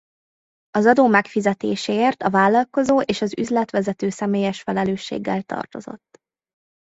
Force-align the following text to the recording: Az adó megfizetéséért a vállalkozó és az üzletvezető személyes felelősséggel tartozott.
Az 0.71 0.85
adó 0.85 1.07
megfizetéséért 1.07 2.21
a 2.23 2.29
vállalkozó 2.29 3.01
és 3.01 3.21
az 3.21 3.33
üzletvezető 3.37 4.09
személyes 4.09 4.61
felelősséggel 4.61 5.41
tartozott. 5.43 6.17